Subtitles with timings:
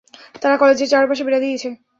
[0.41, 1.67] তারা কলেজের চারপাশে বেড়া দিয়েছে।